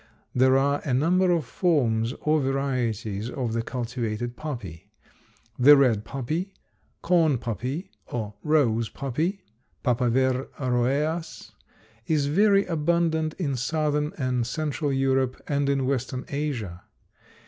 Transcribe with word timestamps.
There 0.33 0.57
are 0.57 0.81
a 0.83 0.95
number 0.95 1.29
of 1.29 1.45
forms 1.45 2.13
or 2.21 2.41
varieties 2.41 3.29
of 3.29 3.53
the 3.53 3.61
cultivated 3.61 4.35
poppy. 4.35 4.89
The 5.59 5.77
red 5.77 6.03
poppy, 6.05 6.55
corn 7.03 7.37
poppy, 7.37 7.91
or 8.07 8.33
rose 8.41 8.89
poppy 8.89 9.43
(Papaver 9.85 10.47
Rhoeas) 10.59 11.51
is 12.07 12.25
very 12.25 12.65
abundant 12.65 13.35
in 13.35 13.55
southern 13.55 14.11
and 14.17 14.47
central 14.47 14.91
Europe 14.91 15.39
and 15.47 15.69
in 15.69 15.85
western 15.85 16.25
Asia. 16.29 16.81